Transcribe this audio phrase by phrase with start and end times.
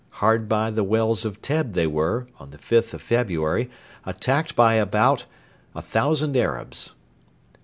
[0.17, 3.69] Hard by the wells of Teb they were, on the 5th of February,
[4.03, 5.25] attacked by about
[5.75, 6.95] a thousand Arabs.